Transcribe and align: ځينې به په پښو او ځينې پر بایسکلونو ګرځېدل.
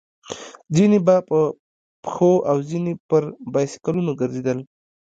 ځينې 0.75 0.99
به 1.05 1.15
په 1.29 1.39
پښو 2.03 2.33
او 2.49 2.57
ځينې 2.69 2.93
پر 3.09 3.23
بایسکلونو 3.53 4.11
ګرځېدل. 4.19 4.59